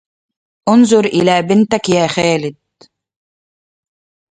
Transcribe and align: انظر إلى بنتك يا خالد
انظر 0.69 1.05
إلى 1.05 1.41
بنتك 1.41 1.89
يا 1.89 2.07
خالد 2.07 2.55